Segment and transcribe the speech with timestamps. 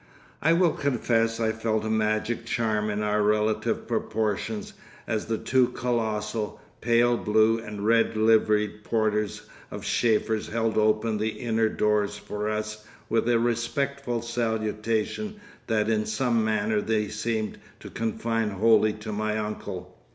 [0.41, 4.73] I will confess I felt a magic charm in our relative proportions
[5.05, 11.37] as the two colossal, pale blue and red liveried porters of Schäfers' held open the
[11.39, 17.91] inner doors for us with a respectful salutation that in some manner they seemed to
[17.91, 19.95] confine wholly to my uncle.